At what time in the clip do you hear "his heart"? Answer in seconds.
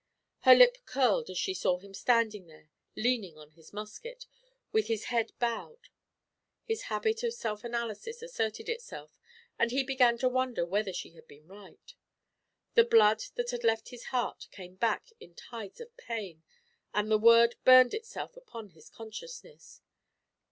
13.89-14.47